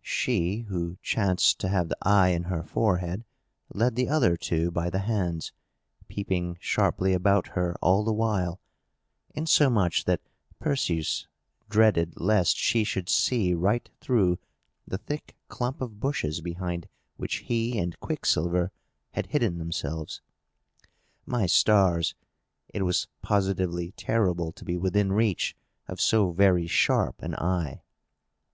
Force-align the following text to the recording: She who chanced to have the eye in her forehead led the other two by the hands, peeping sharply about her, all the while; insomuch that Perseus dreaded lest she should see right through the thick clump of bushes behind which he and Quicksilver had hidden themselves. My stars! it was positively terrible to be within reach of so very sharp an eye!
She 0.00 0.60
who 0.70 0.96
chanced 1.02 1.60
to 1.60 1.68
have 1.68 1.90
the 1.90 1.98
eye 2.00 2.28
in 2.30 2.44
her 2.44 2.62
forehead 2.62 3.26
led 3.74 3.94
the 3.94 4.08
other 4.08 4.38
two 4.38 4.70
by 4.70 4.88
the 4.88 5.00
hands, 5.00 5.52
peeping 6.08 6.56
sharply 6.60 7.12
about 7.12 7.48
her, 7.48 7.76
all 7.82 8.02
the 8.02 8.10
while; 8.14 8.58
insomuch 9.34 10.06
that 10.06 10.22
Perseus 10.58 11.26
dreaded 11.68 12.14
lest 12.18 12.56
she 12.56 12.84
should 12.84 13.10
see 13.10 13.52
right 13.52 13.90
through 14.00 14.38
the 14.88 14.96
thick 14.96 15.36
clump 15.48 15.82
of 15.82 16.00
bushes 16.00 16.40
behind 16.40 16.88
which 17.18 17.40
he 17.48 17.78
and 17.78 18.00
Quicksilver 18.00 18.72
had 19.10 19.26
hidden 19.26 19.58
themselves. 19.58 20.22
My 21.26 21.44
stars! 21.44 22.14
it 22.72 22.80
was 22.80 23.08
positively 23.20 23.92
terrible 23.94 24.52
to 24.52 24.64
be 24.64 24.78
within 24.78 25.12
reach 25.12 25.54
of 25.86 26.00
so 26.00 26.30
very 26.32 26.66
sharp 26.66 27.20
an 27.20 27.34
eye! 27.34 27.82